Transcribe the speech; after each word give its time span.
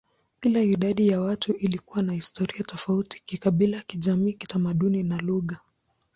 Kila 0.39 0.59
idadi 0.61 1.07
ya 1.07 1.21
watu 1.21 1.53
ilikuwa 1.53 2.03
na 2.03 2.13
historia 2.13 2.63
tofauti 2.63 3.23
kikabila, 3.25 3.79
kijamii, 3.81 4.33
kitamaduni, 4.33 5.03
na 5.03 5.17
lugha. 5.17 5.59